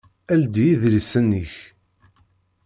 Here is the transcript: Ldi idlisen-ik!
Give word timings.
Ldi 0.39 0.65
idlisen-ik! 0.73 1.53